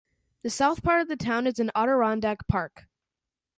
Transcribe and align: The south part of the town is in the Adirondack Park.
The 0.41 0.49
south 0.49 0.81
part 0.81 1.03
of 1.03 1.09
the 1.09 1.15
town 1.15 1.45
is 1.45 1.59
in 1.59 1.67
the 1.67 1.77
Adirondack 1.77 2.47
Park. 2.47 2.85